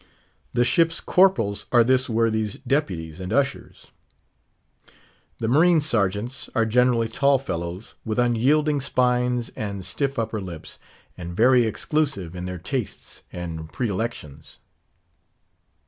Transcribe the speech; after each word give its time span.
The 0.53 0.65
ship's 0.65 0.99
corporals 0.99 1.67
are 1.71 1.83
this 1.83 2.09
worthy's 2.09 2.55
deputies 2.65 3.19
and 3.19 3.31
ushers. 3.31 3.91
The 5.37 5.47
marine 5.47 5.79
sergeants 5.79 6.49
are 6.55 6.65
generally 6.65 7.07
tall 7.07 7.37
fellows 7.37 7.93
with 8.03 8.17
unyielding 8.17 8.81
spines 8.81 9.49
and 9.49 9.85
stiff 9.85 10.17
upper 10.17 10.41
lips, 10.41 10.79
and 11.19 11.37
very 11.37 11.67
exclusive 11.67 12.35
in 12.35 12.45
their 12.45 12.57
tastes 12.57 13.25
and 13.31 13.71
predilections. 13.71 14.57